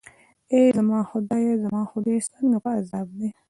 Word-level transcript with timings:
ای 0.47 0.71
زما 0.77 0.97
خدایه، 1.11 1.53
زما 1.63 1.81
خدای، 1.91 2.17
څنګه 2.33 2.57
په 2.63 2.69
عذاب 2.79 3.07
دی. 3.19 3.29